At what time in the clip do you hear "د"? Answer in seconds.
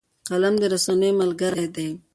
0.61-0.63